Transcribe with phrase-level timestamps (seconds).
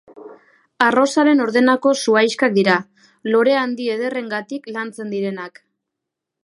[0.85, 2.79] Arrosaren ordenako zuhaixkak dira,
[3.35, 5.65] lore handi ederrengatik lantzen direnak.